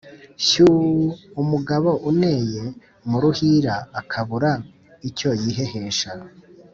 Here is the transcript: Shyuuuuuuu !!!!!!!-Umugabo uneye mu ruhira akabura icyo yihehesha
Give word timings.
Shyuuuuuuu 0.45 1.09
!!!!!!!-Umugabo 1.15 1.89
uneye 2.09 2.61
mu 3.09 3.17
ruhira 3.23 3.75
akabura 3.99 4.51
icyo 5.09 5.29
yihehesha 5.41 6.11